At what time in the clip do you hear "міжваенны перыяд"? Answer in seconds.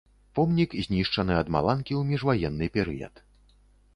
2.13-3.23